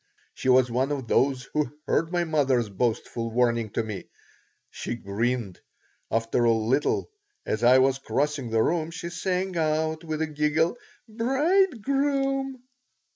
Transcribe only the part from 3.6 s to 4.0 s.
to